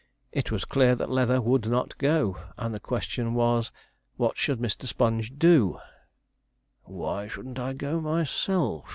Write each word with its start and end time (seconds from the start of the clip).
It 0.31 0.49
was 0.49 0.65
clear 0.65 0.95
that 0.95 1.11
Leather 1.11 1.39
would 1.39 1.67
not 1.69 1.95
go; 1.99 2.35
and 2.57 2.73
the 2.73 2.79
question 2.79 3.35
was, 3.35 3.71
what 4.17 4.35
should 4.35 4.57
Mr. 4.57 4.87
Sponge 4.87 5.31
do? 5.37 5.77
'Why 6.85 7.27
shouldn't 7.27 7.59
I 7.59 7.73
go 7.73 8.01
myself?' 8.01 8.87